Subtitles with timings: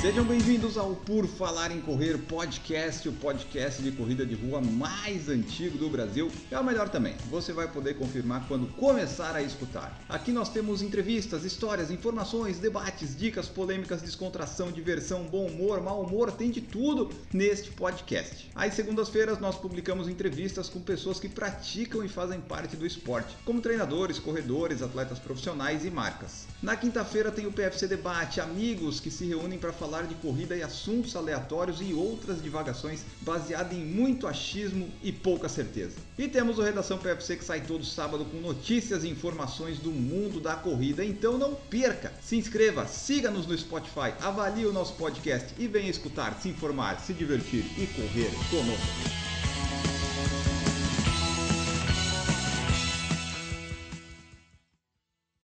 [0.00, 5.28] Sejam bem-vindos ao Por Falar em Correr podcast, o podcast de corrida de rua mais
[5.28, 6.30] antigo do Brasil.
[6.50, 10.00] É o melhor também, você vai poder confirmar quando começar a escutar.
[10.08, 16.32] Aqui nós temos entrevistas, histórias, informações, debates, dicas, polêmicas, descontração, diversão, bom humor, mau humor,
[16.32, 18.50] tem de tudo neste podcast.
[18.54, 23.60] Às segundas-feiras nós publicamos entrevistas com pessoas que praticam e fazem parte do esporte, como
[23.60, 26.46] treinadores, corredores, atletas profissionais e marcas.
[26.62, 30.56] Na quinta-feira tem o PFC Debate, amigos que se reúnem para falar falar de corrida
[30.56, 35.96] e assuntos aleatórios e outras divagações baseadas em muito achismo e pouca certeza.
[36.16, 40.38] E temos o Redação PFC que sai todo sábado com notícias e informações do mundo
[40.38, 42.12] da corrida, então não perca!
[42.22, 47.12] Se inscreva, siga-nos no Spotify, avalie o nosso podcast e venha escutar, se informar, se
[47.12, 49.19] divertir e correr conosco.